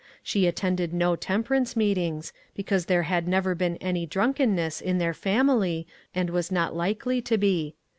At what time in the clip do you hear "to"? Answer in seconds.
7.21-7.37